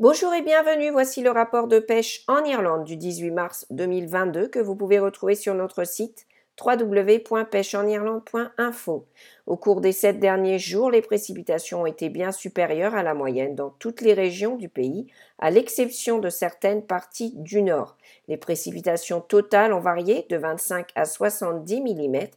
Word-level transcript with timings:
Bonjour 0.00 0.32
et 0.32 0.40
bienvenue, 0.40 0.90
voici 0.90 1.20
le 1.22 1.30
rapport 1.30 1.68
de 1.68 1.78
pêche 1.78 2.24
en 2.26 2.42
Irlande 2.44 2.84
du 2.84 2.96
18 2.96 3.30
mars 3.30 3.66
2022 3.70 4.48
que 4.48 4.58
vous 4.58 4.74
pouvez 4.74 4.98
retrouver 4.98 5.34
sur 5.34 5.54
notre 5.54 5.84
site 5.84 6.26
www.pêcheenirlande.info. 6.60 9.06
Au 9.46 9.56
cours 9.58 9.82
des 9.82 9.92
sept 9.92 10.18
derniers 10.18 10.58
jours, 10.58 10.90
les 10.90 11.02
précipitations 11.02 11.82
ont 11.82 11.86
été 11.86 12.08
bien 12.08 12.32
supérieures 12.32 12.94
à 12.94 13.02
la 13.02 13.12
moyenne 13.12 13.54
dans 13.54 13.68
toutes 13.68 14.00
les 14.00 14.14
régions 14.14 14.56
du 14.56 14.70
pays, 14.70 15.12
à 15.38 15.50
l'exception 15.50 16.18
de 16.18 16.30
certaines 16.30 16.86
parties 16.86 17.34
du 17.36 17.60
nord. 17.62 17.98
Les 18.28 18.38
précipitations 18.38 19.20
totales 19.20 19.74
ont 19.74 19.80
varié 19.80 20.26
de 20.30 20.38
25 20.38 20.88
à 20.94 21.04
70 21.04 21.82
mm, 21.82 22.28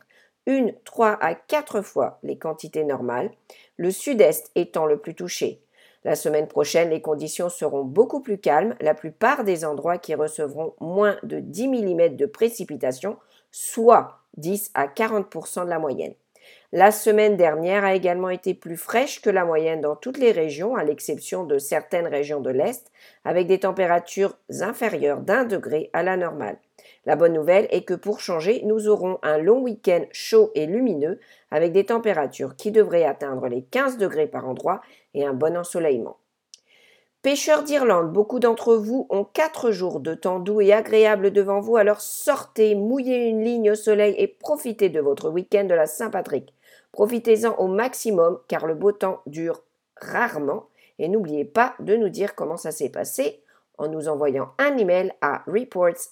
une 0.46 0.76
3 0.84 1.18
à 1.22 1.34
4 1.34 1.82
fois 1.82 2.20
les 2.22 2.38
quantités 2.38 2.84
normales, 2.84 3.32
le 3.78 3.92
sud-est 3.92 4.52
étant 4.56 4.86
le 4.86 5.00
plus 5.00 5.16
touché. 5.16 5.65
La 6.06 6.16
semaine 6.16 6.48
prochaine, 6.48 6.92
les 6.92 7.02
conditions 7.02 7.50
seront 7.50 7.84
beaucoup 7.84 8.22
plus 8.22 8.38
calmes. 8.38 8.76
La 8.80 8.94
plupart 8.94 9.44
des 9.44 9.66
endroits 9.66 9.98
qui 9.98 10.14
recevront 10.14 10.76
moins 10.80 11.18
de 11.24 11.40
10 11.40 11.68
mm 11.68 12.16
de 12.16 12.28
précipitations, 12.28 13.18
soit 13.52 14.20
10 14.38 14.70
à 14.76 14.86
40% 14.86 15.66
de 15.66 15.70
la 15.70 15.80
moyenne. 15.80 16.14
La 16.72 16.92
semaine 16.92 17.38
dernière 17.38 17.84
a 17.84 17.96
également 17.96 18.30
été 18.30 18.54
plus 18.54 18.78
fraîche 18.78 19.20
que 19.20 19.32
la 19.32 19.46
moyenne 19.46 19.82
dans 19.82 19.96
toutes 19.96 20.20
les 20.20 20.32
régions, 20.32 20.76
à 20.76 20.84
l'exception 20.84 21.44
de 21.44 21.58
certaines 21.58 22.08
régions 22.08 22.40
de 22.40 22.52
l'Est, 22.52 22.92
avec 23.24 23.48
des 23.48 23.62
températures 23.62 24.38
inférieures 24.62 25.22
d'un 25.22 25.44
degré 25.44 25.90
à 25.94 26.04
la 26.04 26.18
normale. 26.18 26.60
La 27.06 27.16
bonne 27.16 27.34
nouvelle 27.34 27.68
est 27.70 27.84
que 27.84 27.94
pour 27.94 28.20
changer, 28.20 28.64
nous 28.66 28.88
aurons 28.88 29.20
un 29.22 29.38
long 29.38 29.60
week-end 29.62 30.06
chaud 30.12 30.52
et 30.56 30.66
lumineux 30.66 31.20
avec 31.52 31.72
des 31.72 31.86
températures 31.86 32.56
qui 32.56 32.72
devraient 32.72 33.06
atteindre 33.06 33.48
les 33.48 33.64
15 33.64 33.98
degrés 33.98 34.28
par 34.28 34.48
endroit 34.48 34.82
et 35.14 35.26
un 35.26 35.34
bon 35.34 35.56
ensoleillement. 35.56 36.18
Pêcheurs 37.22 37.64
d'Irlande, 37.64 38.12
beaucoup 38.12 38.40
d'entre 38.40 38.76
vous 38.76 39.08
ont 39.10 39.24
4 39.24 39.72
jours 39.72 40.00
de 40.00 40.14
temps 40.14 40.40
doux 40.40 40.62
et 40.62 40.74
agréable 40.74 41.32
devant 41.32 41.60
vous, 41.60 41.76
alors 41.76 42.02
sortez, 42.02 42.76
mouillez 42.76 43.28
une 43.28 43.44
ligne 43.44 43.72
au 43.72 43.76
soleil 43.76 44.16
et 44.18 44.28
profitez 44.28 44.90
de 44.90 45.00
votre 45.00 45.30
week-end 45.30 45.64
de 45.64 45.74
la 45.74 45.88
Saint-Patrick. 45.88 46.54
Profitez-en 46.92 47.56
au 47.56 47.68
maximum 47.68 48.40
car 48.48 48.68
le 48.68 48.76
beau 48.76 48.92
temps 48.92 49.22
dure 49.26 49.64
rarement 49.96 50.68
et 51.00 51.08
n'oubliez 51.08 51.46
pas 51.46 51.74
de 51.80 51.96
nous 51.96 52.10
dire 52.10 52.36
comment 52.36 52.58
ça 52.58 52.72
s'est 52.72 52.90
passé 52.90 53.42
en 53.78 53.88
nous 53.88 54.08
envoyant 54.08 54.52
un 54.60 54.78
email 54.78 55.12
à 55.22 55.44
reports@ 55.48 56.12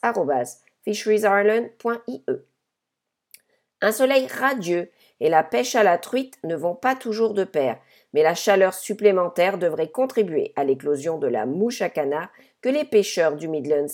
fisheriesireland.ie. 0.83 2.25
Un 3.81 3.91
soleil 3.91 4.27
radieux 4.27 4.89
et 5.19 5.29
la 5.29 5.43
pêche 5.43 5.75
à 5.75 5.83
la 5.83 5.97
truite 5.97 6.37
ne 6.43 6.55
vont 6.55 6.75
pas 6.75 6.95
toujours 6.95 7.33
de 7.33 7.43
pair, 7.43 7.77
mais 8.13 8.23
la 8.23 8.35
chaleur 8.35 8.73
supplémentaire 8.73 9.57
devrait 9.57 9.91
contribuer 9.91 10.53
à 10.55 10.63
l'éclosion 10.63 11.17
de 11.17 11.27
la 11.27 11.45
mouche 11.45 11.81
à 11.81 11.89
canard 11.89 12.29
que 12.61 12.69
les 12.69 12.85
pêcheurs 12.85 13.35
du 13.35 13.47
Midlands 13.47 13.87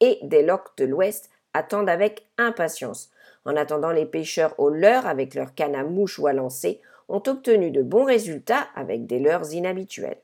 et 0.00 0.18
des 0.22 0.42
lochs 0.42 0.76
de 0.76 0.84
l'Ouest 0.84 1.30
attendent 1.54 1.88
avec 1.88 2.26
impatience. 2.38 3.10
En 3.44 3.56
attendant, 3.56 3.92
les 3.92 4.06
pêcheurs 4.06 4.58
au 4.58 4.68
leurre 4.68 5.06
avec 5.06 5.34
leurs 5.34 5.54
cannes 5.54 5.76
à 5.76 5.84
mouche 5.84 6.18
ou 6.18 6.26
à 6.26 6.32
lancer 6.32 6.80
ont 7.08 7.22
obtenu 7.26 7.70
de 7.70 7.82
bons 7.82 8.04
résultats 8.04 8.66
avec 8.74 9.06
des 9.06 9.20
leurres 9.20 9.52
inhabituels. 9.52 10.20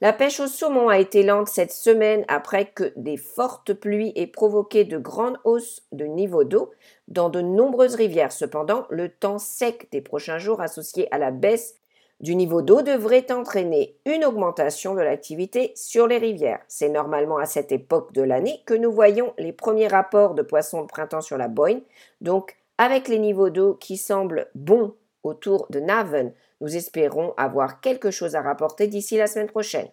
La 0.00 0.12
pêche 0.12 0.38
au 0.38 0.46
saumon 0.46 0.88
a 0.88 0.98
été 0.98 1.24
lente 1.24 1.48
cette 1.48 1.72
semaine 1.72 2.24
après 2.28 2.66
que 2.66 2.92
des 2.94 3.16
fortes 3.16 3.72
pluies 3.74 4.12
aient 4.14 4.28
provoqué 4.28 4.84
de 4.84 4.96
grandes 4.96 5.38
hausses 5.42 5.82
de 5.90 6.04
niveau 6.04 6.44
d'eau 6.44 6.70
dans 7.08 7.30
de 7.30 7.40
nombreuses 7.40 7.96
rivières. 7.96 8.30
Cependant, 8.30 8.86
le 8.90 9.08
temps 9.08 9.38
sec 9.38 9.88
des 9.90 10.00
prochains 10.00 10.38
jours 10.38 10.60
associé 10.60 11.12
à 11.12 11.18
la 11.18 11.32
baisse 11.32 11.78
du 12.20 12.36
niveau 12.36 12.62
d'eau 12.62 12.82
devrait 12.82 13.32
entraîner 13.32 13.96
une 14.04 14.24
augmentation 14.24 14.94
de 14.94 15.00
l'activité 15.00 15.72
sur 15.74 16.06
les 16.06 16.18
rivières. 16.18 16.60
C'est 16.68 16.88
normalement 16.88 17.38
à 17.38 17.46
cette 17.46 17.72
époque 17.72 18.12
de 18.12 18.22
l'année 18.22 18.62
que 18.66 18.74
nous 18.74 18.92
voyons 18.92 19.34
les 19.36 19.52
premiers 19.52 19.88
rapports 19.88 20.34
de 20.34 20.42
poissons 20.42 20.82
de 20.82 20.86
printemps 20.86 21.20
sur 21.20 21.38
la 21.38 21.48
Boyne. 21.48 21.82
Donc, 22.20 22.56
avec 22.76 23.08
les 23.08 23.18
niveaux 23.18 23.50
d'eau 23.50 23.74
qui 23.74 23.96
semblent 23.96 24.48
bons 24.54 24.94
autour 25.24 25.66
de 25.70 25.80
Navan, 25.80 26.32
nous 26.60 26.76
espérons 26.76 27.34
avoir 27.36 27.80
quelque 27.80 28.10
chose 28.10 28.34
à 28.34 28.42
rapporter 28.42 28.88
d'ici 28.88 29.16
la 29.16 29.26
semaine 29.26 29.48
prochaine. 29.48 29.88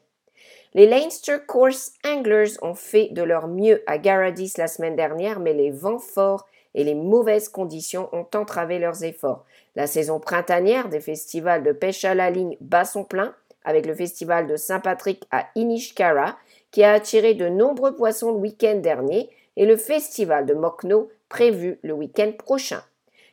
Les 0.75 0.87
Leinster 0.87 1.37
Course 1.47 1.93
Anglers 2.05 2.61
ont 2.61 2.73
fait 2.73 3.07
de 3.13 3.23
leur 3.23 3.47
mieux 3.47 3.81
à 3.87 3.97
Garadis 3.97 4.55
la 4.57 4.67
semaine 4.67 4.97
dernière, 4.97 5.39
mais 5.39 5.53
les 5.53 5.71
vents 5.71 5.99
forts 5.99 6.45
et 6.73 6.83
les 6.83 6.95
mauvaises 6.95 7.47
conditions 7.47 8.09
ont 8.11 8.27
entravé 8.35 8.77
leurs 8.77 9.05
efforts. 9.05 9.45
La 9.77 9.87
saison 9.87 10.19
printanière 10.19 10.89
des 10.89 10.99
festivals 10.99 11.63
de 11.63 11.71
pêche 11.71 12.03
à 12.03 12.13
la 12.13 12.29
ligne 12.29 12.57
bat 12.59 12.83
son 12.83 13.05
plein, 13.05 13.33
avec 13.63 13.85
le 13.85 13.95
festival 13.95 14.47
de 14.47 14.57
Saint-Patrick 14.57 15.23
à 15.31 15.47
Inishkara, 15.55 16.37
qui 16.71 16.83
a 16.83 16.91
attiré 16.91 17.35
de 17.35 17.47
nombreux 17.47 17.95
poissons 17.95 18.33
le 18.33 18.39
week-end 18.39 18.75
dernier, 18.75 19.29
et 19.55 19.65
le 19.65 19.77
festival 19.77 20.45
de 20.45 20.55
Mockno 20.55 21.09
prévu 21.29 21.79
le 21.83 21.93
week-end 21.93 22.33
prochain. 22.37 22.83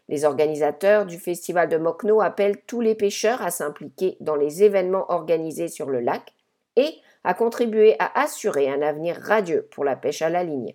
Les 0.09 0.25
organisateurs 0.25 1.07
du 1.07 1.19
festival 1.19 1.69
de 1.69 1.77
Mockno 1.77 2.21
appellent 2.21 2.61
tous 2.69 2.81
les 2.81 2.95
pêcheurs 2.95 3.43
à 3.43 3.51
s'impliquer 3.51 4.17
dans 4.21 4.37
les 4.37 4.63
événements 4.63 5.11
organisés 5.11 5.67
sur 5.67 5.91
le 5.91 5.99
lac 5.99 6.33
et 6.77 6.95
à 7.25 7.35
contribuer 7.35 7.97
à 7.99 8.21
assurer 8.21 8.69
un 8.69 8.83
avenir 8.83 9.17
radieux 9.17 9.69
pour 9.71 9.85
la 9.85 9.97
pêche 9.97 10.23
à 10.23 10.29
la 10.29 10.45
ligne. 10.45 10.73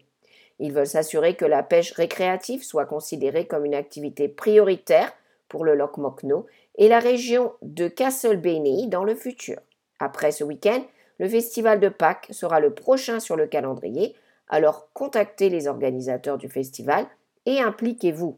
Ils 0.59 0.73
veulent 0.73 0.87
s'assurer 0.87 1.35
que 1.35 1.45
la 1.45 1.63
pêche 1.63 1.91
récréative 1.91 2.63
soit 2.63 2.85
considérée 2.85 3.45
comme 3.45 3.65
une 3.65 3.75
activité 3.75 4.27
prioritaire 4.27 5.13
pour 5.49 5.63
le 5.63 5.75
Loch 5.75 5.97
Mockno 5.97 6.45
et 6.75 6.87
la 6.87 6.99
région 6.99 7.53
de 7.61 7.87
Castle 7.87 8.37
Benny 8.37 8.87
dans 8.87 9.03
le 9.03 9.15
futur. 9.15 9.59
Après 9.99 10.31
ce 10.31 10.43
week-end, 10.43 10.83
le 11.19 11.27
festival 11.27 11.79
de 11.79 11.89
Pâques 11.89 12.27
sera 12.31 12.59
le 12.59 12.73
prochain 12.73 13.19
sur 13.19 13.35
le 13.35 13.47
calendrier, 13.47 14.15
alors 14.49 14.89
contactez 14.93 15.49
les 15.49 15.67
organisateurs 15.67 16.37
du 16.37 16.49
festival 16.49 17.05
et 17.45 17.59
impliquez-vous. 17.59 18.37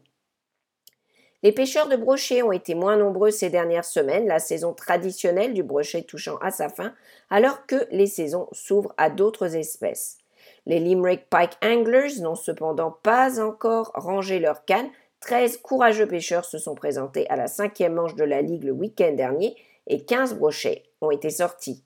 Les 1.42 1.52
pêcheurs 1.52 1.88
de 1.88 1.96
brochet 1.96 2.42
ont 2.42 2.52
été 2.52 2.74
moins 2.74 2.98
nombreux 2.98 3.30
ces 3.30 3.48
dernières 3.48 3.86
semaines, 3.86 4.26
la 4.26 4.38
saison 4.38 4.74
traditionnelle 4.74 5.54
du 5.54 5.62
brochet 5.62 6.02
touchant 6.02 6.36
à 6.42 6.50
sa 6.50 6.68
fin, 6.68 6.92
alors 7.30 7.64
que 7.64 7.86
les 7.90 8.06
saisons 8.06 8.48
s'ouvrent 8.52 8.94
à 8.98 9.08
d'autres 9.08 9.56
espèces. 9.56 10.18
Les 10.66 10.80
Limerick 10.80 11.30
Pike 11.30 11.56
Anglers 11.64 12.20
n'ont 12.20 12.34
cependant 12.34 12.90
pas 13.02 13.40
encore 13.40 13.90
rangé 13.94 14.38
leurs 14.38 14.66
cannes. 14.66 14.90
Treize 15.20 15.56
courageux 15.56 16.06
pêcheurs 16.06 16.44
se 16.44 16.58
sont 16.58 16.74
présentés 16.74 17.26
à 17.30 17.36
la 17.36 17.46
cinquième 17.46 17.94
manche 17.94 18.16
de 18.16 18.24
la 18.24 18.42
Ligue 18.42 18.64
le 18.64 18.72
week-end 18.72 19.12
dernier 19.12 19.56
et 19.86 20.04
quinze 20.04 20.34
brochets 20.34 20.82
ont 21.00 21.10
été 21.10 21.30
sortis. 21.30 21.82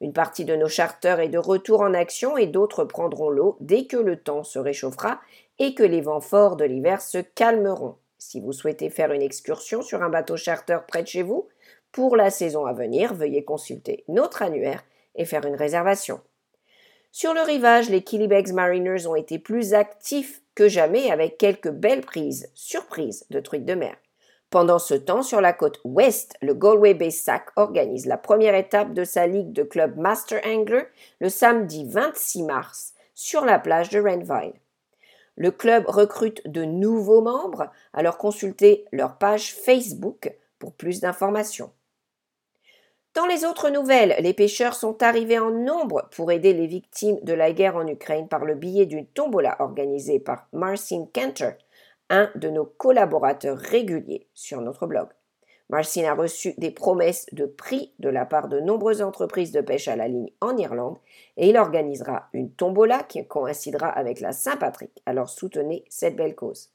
Une 0.00 0.12
partie 0.12 0.44
de 0.44 0.56
nos 0.56 0.68
charters 0.68 1.20
est 1.20 1.28
de 1.28 1.38
retour 1.38 1.82
en 1.82 1.94
action 1.94 2.36
et 2.36 2.46
d'autres 2.46 2.84
prendront 2.84 3.30
l'eau 3.30 3.56
dès 3.60 3.86
que 3.86 3.96
le 3.96 4.16
temps 4.16 4.42
se 4.42 4.58
réchauffera 4.58 5.20
et 5.60 5.74
que 5.74 5.84
les 5.84 6.00
vents 6.00 6.20
forts 6.20 6.56
de 6.56 6.64
l'hiver 6.64 7.00
se 7.00 7.18
calmeront. 7.18 7.96
Si 8.22 8.38
vous 8.38 8.52
souhaitez 8.52 8.90
faire 8.90 9.12
une 9.12 9.22
excursion 9.22 9.80
sur 9.80 10.02
un 10.02 10.10
bateau 10.10 10.36
charter 10.36 10.78
près 10.86 11.02
de 11.02 11.08
chez 11.08 11.22
vous, 11.22 11.48
pour 11.90 12.16
la 12.16 12.30
saison 12.30 12.66
à 12.66 12.74
venir, 12.74 13.14
veuillez 13.14 13.44
consulter 13.44 14.04
notre 14.08 14.42
annuaire 14.42 14.84
et 15.14 15.24
faire 15.24 15.46
une 15.46 15.56
réservation. 15.56 16.20
Sur 17.12 17.32
le 17.32 17.40
rivage, 17.40 17.88
les 17.88 18.02
Killybegs 18.02 18.52
Mariners 18.52 19.06
ont 19.06 19.16
été 19.16 19.38
plus 19.38 19.72
actifs 19.72 20.42
que 20.54 20.68
jamais 20.68 21.10
avec 21.10 21.38
quelques 21.38 21.70
belles 21.70 22.02
prises, 22.02 22.50
surprises 22.54 23.24
de 23.30 23.40
trucs 23.40 23.64
de 23.64 23.74
mer. 23.74 23.96
Pendant 24.50 24.78
ce 24.78 24.94
temps, 24.94 25.22
sur 25.22 25.40
la 25.40 25.54
côte 25.54 25.80
ouest, 25.84 26.36
le 26.42 26.54
Galway 26.54 26.92
Bay 26.92 27.10
Sac 27.10 27.48
organise 27.56 28.04
la 28.04 28.18
première 28.18 28.54
étape 28.54 28.92
de 28.92 29.04
sa 29.04 29.26
ligue 29.26 29.52
de 29.52 29.62
club 29.62 29.96
Master 29.96 30.40
Angler 30.44 30.84
le 31.20 31.30
samedi 31.30 31.86
26 31.88 32.42
mars 32.42 32.92
sur 33.14 33.46
la 33.46 33.58
plage 33.58 33.88
de 33.88 33.98
Renville. 33.98 34.60
Le 35.40 35.50
club 35.50 35.86
recrute 35.88 36.46
de 36.46 36.64
nouveaux 36.66 37.22
membres, 37.22 37.70
alors 37.94 38.18
consultez 38.18 38.84
leur 38.92 39.16
page 39.16 39.54
Facebook 39.54 40.36
pour 40.58 40.74
plus 40.74 41.00
d'informations. 41.00 41.72
Dans 43.14 43.24
les 43.24 43.46
autres 43.46 43.70
nouvelles, 43.70 44.16
les 44.18 44.34
pêcheurs 44.34 44.74
sont 44.74 45.02
arrivés 45.02 45.38
en 45.38 45.50
nombre 45.50 46.10
pour 46.14 46.30
aider 46.30 46.52
les 46.52 46.66
victimes 46.66 47.18
de 47.22 47.32
la 47.32 47.52
guerre 47.52 47.76
en 47.76 47.86
Ukraine 47.86 48.28
par 48.28 48.44
le 48.44 48.54
biais 48.54 48.84
d'une 48.84 49.06
tombola 49.06 49.56
organisée 49.60 50.20
par 50.20 50.46
Marcin 50.52 51.06
Kenter, 51.14 51.52
un 52.10 52.30
de 52.34 52.50
nos 52.50 52.66
collaborateurs 52.66 53.56
réguliers 53.56 54.28
sur 54.34 54.60
notre 54.60 54.86
blog. 54.86 55.08
Marcin 55.70 56.04
a 56.04 56.14
reçu 56.14 56.52
des 56.58 56.72
promesses 56.72 57.26
de 57.30 57.46
prix 57.46 57.92
de 58.00 58.08
la 58.08 58.26
part 58.26 58.48
de 58.48 58.58
nombreuses 58.58 59.02
entreprises 59.02 59.52
de 59.52 59.60
pêche 59.60 59.86
à 59.86 59.94
la 59.94 60.08
ligne 60.08 60.32
en 60.40 60.56
Irlande 60.56 60.98
et 61.36 61.48
il 61.48 61.56
organisera 61.56 62.28
une 62.32 62.50
tombola 62.50 63.04
qui 63.04 63.24
coïncidera 63.24 63.88
avec 63.88 64.18
la 64.18 64.32
Saint-Patrick. 64.32 64.90
Alors 65.06 65.28
soutenez 65.28 65.84
cette 65.88 66.16
belle 66.16 66.34
cause. 66.34 66.72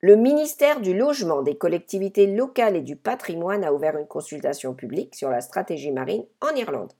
Le 0.00 0.14
ministère 0.14 0.80
du 0.80 0.96
Logement, 0.96 1.42
des 1.42 1.58
collectivités 1.58 2.28
locales 2.28 2.76
et 2.76 2.82
du 2.82 2.94
patrimoine 2.94 3.64
a 3.64 3.72
ouvert 3.72 3.98
une 3.98 4.06
consultation 4.06 4.72
publique 4.72 5.16
sur 5.16 5.30
la 5.30 5.40
stratégie 5.40 5.90
marine 5.90 6.24
en 6.40 6.54
Irlande. 6.54 6.92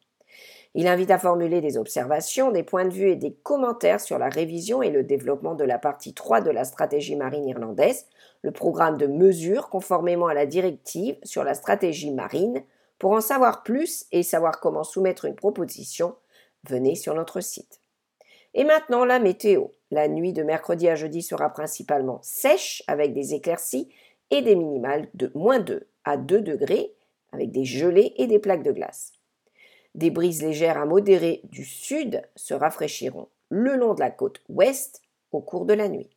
Il 0.75 0.87
invite 0.87 1.11
à 1.11 1.19
formuler 1.19 1.61
des 1.61 1.79
observations, 1.79 2.51
des 2.51 2.63
points 2.63 2.85
de 2.85 2.93
vue 2.93 3.11
et 3.11 3.17
des 3.17 3.33
commentaires 3.33 4.01
sur 4.01 4.19
la 4.19 4.29
révision 4.29 4.83
et 4.83 4.91
le 4.91 5.03
développement 5.03 5.55
de 5.55 5.65
la 5.65 5.79
partie 5.79 6.15
3 6.15 6.41
de 6.43 6.51
la 6.51 6.65
stratégie 6.65 7.17
marine 7.17 7.47
irlandaise, 7.47 8.07
le 8.43 8.53
programme 8.53 8.99
de 8.99 9.07
mesures 9.07 9.71
conformément 9.71 10.27
à 10.27 10.35
la 10.35 10.47
directive 10.47 11.17
sur 11.23 11.43
la 11.43 11.55
stratégie 11.55 12.13
marine. 12.13 12.63
Pour 12.99 13.13
en 13.13 13.21
savoir 13.21 13.63
plus 13.63 14.07
et 14.13 14.23
savoir 14.23 14.61
comment 14.61 14.85
soumettre 14.85 15.25
une 15.25 15.37
proposition, 15.37 16.15
venez 16.69 16.97
sur 16.97 17.15
notre 17.15 17.41
site. 17.41 17.81
Et 18.55 18.65
maintenant 18.65 19.05
la 19.05 19.19
météo. 19.19 19.69
La 19.91 20.07
nuit 20.07 20.35
de 20.35 20.43
mercredi 20.43 20.89
à 20.89 20.95
jeudi 20.95 21.23
sera 21.23 21.49
principalement 21.51 22.21
sèche 22.23 22.83
avec 22.89 23.15
des 23.15 23.33
éclaircies 23.33 23.89
et 24.31 24.43
des 24.43 24.55
minimales 24.55 25.09
de 25.15 25.31
moins 25.35 25.61
2 25.61 25.87
à 26.05 26.17
2 26.19 26.43
degrés 26.43 26.95
avec 27.33 27.51
des 27.53 27.65
gelées 27.65 28.15
et 28.17 28.27
des 28.27 28.39
plaques 28.39 28.63
de 28.63 28.73
glace. 28.73 29.18
Des 29.99 30.13
brises 30.13 30.43
légères 30.43 30.79
à 30.79 30.87
modérées 30.87 31.41
du 31.51 31.65
sud 31.65 32.23
se 32.37 32.55
rafraîchiront 32.55 33.27
le 33.49 33.75
long 33.75 33.95
de 33.95 34.01
la 34.01 34.13
côte 34.13 34.41
ouest 34.49 35.03
au 35.33 35.41
cours 35.41 35.65
de 35.65 35.75
la 35.75 35.89
nuit. 35.89 36.09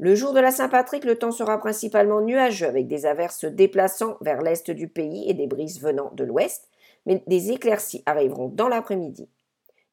Le 0.00 0.16
jour 0.16 0.32
de 0.32 0.40
la 0.40 0.50
Saint-Patrick, 0.50 1.04
le 1.04 1.16
temps 1.16 1.30
sera 1.30 1.58
principalement 1.58 2.20
nuageux 2.20 2.66
avec 2.66 2.88
des 2.88 3.06
averses 3.06 3.38
se 3.38 3.46
déplaçant 3.46 4.16
vers 4.20 4.42
l'est 4.42 4.68
du 4.72 4.88
pays 4.88 5.30
et 5.30 5.34
des 5.34 5.46
brises 5.46 5.80
venant 5.80 6.10
de 6.14 6.24
l'ouest, 6.24 6.68
mais 7.06 7.22
des 7.28 7.52
éclaircies 7.52 8.02
arriveront 8.04 8.48
dans 8.48 8.66
l'après-midi. 8.66 9.28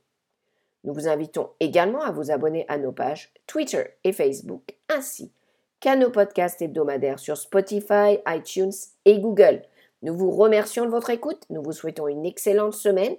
Nous 0.83 0.93
vous 0.93 1.07
invitons 1.07 1.51
également 1.59 2.01
à 2.01 2.11
vous 2.11 2.31
abonner 2.31 2.65
à 2.67 2.77
nos 2.77 2.91
pages 2.91 3.31
Twitter 3.47 3.83
et 4.03 4.13
Facebook, 4.13 4.75
ainsi 4.89 5.31
qu'à 5.79 5.95
nos 5.95 6.09
podcasts 6.09 6.61
hebdomadaires 6.61 7.19
sur 7.19 7.37
Spotify, 7.37 8.19
iTunes 8.27 8.73
et 9.05 9.19
Google. 9.19 9.61
Nous 10.01 10.15
vous 10.15 10.31
remercions 10.31 10.85
de 10.85 10.91
votre 10.91 11.11
écoute. 11.11 11.43
Nous 11.49 11.61
vous 11.61 11.71
souhaitons 11.71 12.07
une 12.07 12.25
excellente 12.25 12.73
semaine. 12.73 13.15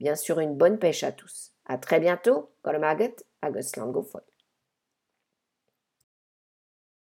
Bien 0.00 0.14
sûr, 0.14 0.40
une 0.40 0.54
bonne 0.54 0.78
pêche 0.78 1.04
à 1.04 1.12
tous. 1.12 1.55
À 1.66 1.78
très 1.78 2.00
bientôt. 2.00 2.50
Agustin 3.42 4.35